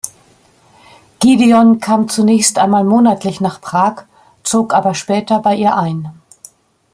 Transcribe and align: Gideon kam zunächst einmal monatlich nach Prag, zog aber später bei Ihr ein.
Gideon 1.19 1.79
kam 1.79 2.09
zunächst 2.09 2.57
einmal 2.57 2.83
monatlich 2.83 3.39
nach 3.39 3.61
Prag, 3.61 4.05
zog 4.41 4.73
aber 4.73 4.95
später 4.95 5.39
bei 5.43 5.53
Ihr 5.53 5.75
ein. 5.77 6.09